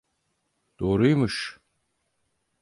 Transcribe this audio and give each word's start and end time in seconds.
Doğruymuş. 0.79 1.59